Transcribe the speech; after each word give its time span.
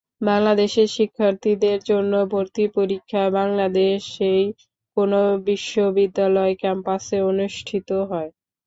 বাংলাদেশের 0.21 0.87
শিক্ষার্থীদের 0.91 1.79
জন্য 1.89 2.13
ভর্তি 2.31 2.63
পরীক্ষা 2.75 3.23
বাংলাদেশেই 3.37 4.43
কোনো 4.97 5.19
বিশ্ববিদ্যালয় 5.47 6.53
ক্যাম্পাসে 6.61 7.17
অনুষ্ঠিত 7.31 7.89
হয়। 8.09 8.29